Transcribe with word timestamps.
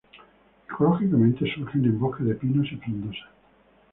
Ecológicamente, 0.65 1.45
surgen 1.53 1.85
en 1.85 1.99
bosques 1.99 2.25
de 2.25 2.33
pinos 2.33 2.65
y 2.71 2.75
frondosas. 2.77 3.29